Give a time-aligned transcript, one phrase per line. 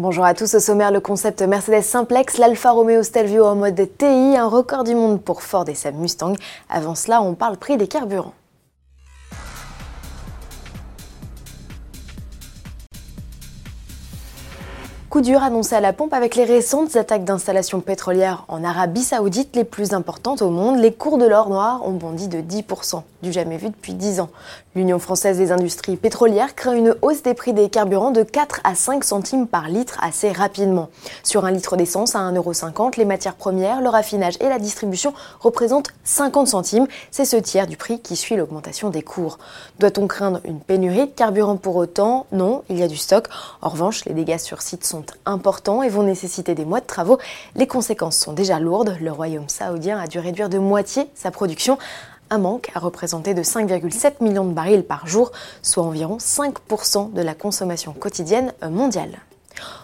[0.00, 4.34] Bonjour à tous, au sommaire le concept Mercedes Simplex, l'Alfa Romeo Stelvio en mode TI,
[4.34, 6.32] un record du monde pour Ford et sa Mustang.
[6.70, 8.32] Avant cela, on parle prix des carburants.
[15.10, 19.54] Coup dur annoncé à la pompe avec les récentes attaques d'installations pétrolières en Arabie Saoudite,
[19.54, 20.78] les plus importantes au monde.
[20.78, 24.30] Les cours de l'or noir ont bondi de 10%, du jamais vu depuis 10 ans.
[24.74, 28.74] L'Union française des industries pétrolières craint une hausse des prix des carburants de 4 à
[28.74, 30.88] 5 centimes par litre assez rapidement.
[31.22, 35.90] Sur un litre d'essence à 1,50€, les matières premières, le raffinage et la distribution représentent
[36.04, 36.86] 50 centimes.
[37.10, 39.38] C'est ce tiers du prix qui suit l'augmentation des cours.
[39.78, 42.26] Doit-on craindre une pénurie de carburant pour autant?
[42.32, 43.26] Non, il y a du stock.
[43.62, 47.18] En revanche, les dégâts sur site sont importants et vont nécessiter des mois de travaux.
[47.56, 48.96] Les conséquences sont déjà lourdes.
[49.00, 51.78] Le royaume saoudien a dû réduire de moitié sa production.
[52.30, 57.22] Un manque a représenté de 5,7 millions de barils par jour, soit environ 5% de
[57.22, 59.18] la consommation quotidienne mondiale.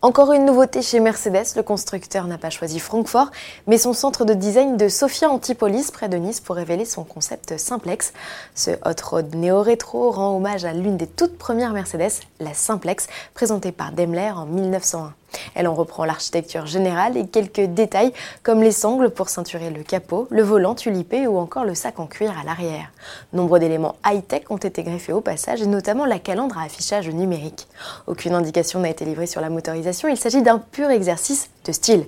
[0.00, 3.32] Encore une nouveauté chez Mercedes, le constructeur n'a pas choisi Francfort,
[3.66, 7.58] mais son centre de design de Sofia Antipolis près de Nice pour révéler son concept
[7.58, 8.12] Simplex.
[8.54, 13.72] Ce hot rod néo-rétro rend hommage à l'une des toutes premières Mercedes, la Simplex, présentée
[13.72, 15.14] par Daimler en 1901.
[15.54, 18.12] Elle en reprend l'architecture générale et quelques détails
[18.42, 22.06] comme les sangles pour ceinturer le capot, le volant tulipé ou encore le sac en
[22.06, 22.92] cuir à l'arrière.
[23.32, 27.68] Nombre d'éléments high-tech ont été greffés au passage et notamment la calandre à affichage numérique.
[28.06, 32.06] Aucune indication n'a été livrée sur la motorisation, il s'agit d'un pur exercice de style.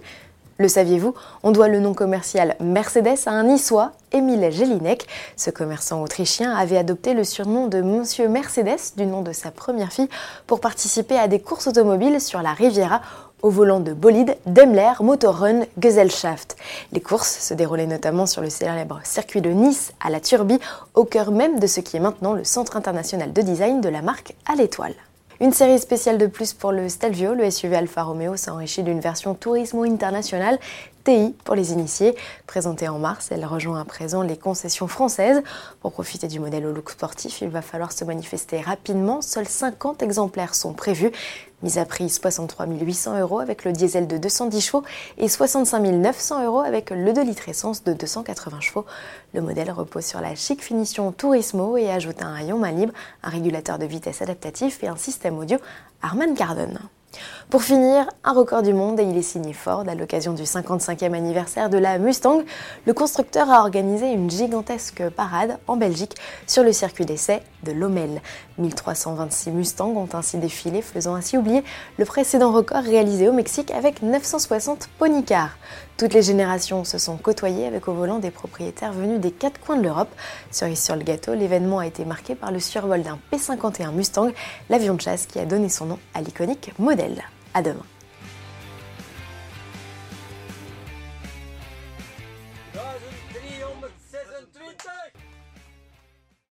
[0.61, 5.07] Le saviez-vous On doit le nom commercial Mercedes à un niçois, Émile Jelinek.
[5.35, 9.91] Ce commerçant autrichien avait adopté le surnom de Monsieur Mercedes du nom de sa première
[9.91, 10.11] fille
[10.47, 13.01] pour participer à des courses automobiles sur la Riviera
[13.41, 16.59] au volant de bolide Daimler Motorrun Gesellschaft.
[16.93, 20.61] Les courses se déroulaient notamment sur le célèbre circuit de Nice à la Turbie,
[20.93, 24.03] au cœur même de ce qui est maintenant le centre international de design de la
[24.03, 24.93] marque à l'étoile.
[25.43, 29.35] Une série spéciale de plus pour le Stelvio, le SUV Alfa Romeo s'enrichit d'une version
[29.35, 30.59] Turismo International
[31.45, 32.15] Pour les initiés.
[32.47, 35.43] Présentée en mars, elle rejoint à présent les concessions françaises.
[35.81, 39.21] Pour profiter du modèle au look sportif, il va falloir se manifester rapidement.
[39.21, 41.11] Seuls 50 exemplaires sont prévus.
[41.65, 44.85] Mise à prix 63 800 euros avec le diesel de 210 chevaux
[45.19, 48.87] et 65 900 euros avec le 2 litres essence de 280 chevaux.
[49.35, 52.93] Le modèle repose sur la chic finition Turismo et ajoute un rayon main libre,
[53.25, 55.59] un régulateur de vitesse adaptatif et un système audio
[56.03, 56.79] Harman Kardon.
[57.51, 61.15] Pour finir, un record du monde et il est signé Ford à l'occasion du 55e
[61.15, 62.43] anniversaire de la Mustang.
[62.87, 66.15] Le constructeur a organisé une gigantesque parade en Belgique
[66.47, 68.23] sur le circuit d'essai de Lommel.
[68.59, 71.65] 1326 Mustangs ont ainsi défilé, faisant ainsi oublier
[71.99, 75.57] le précédent record réalisé au Mexique avec 960 ponycars.
[75.97, 79.77] Toutes les générations se sont côtoyées avec au volant des propriétaires venus des quatre coins
[79.77, 80.09] de l'Europe.
[80.51, 84.31] Cerise sur le gâteau, l'événement a été marqué par le survol d'un P51 Mustang,
[84.71, 87.25] l'avion de chasse qui a donné son nom à l'iconique modèle.
[87.55, 87.85] À demain.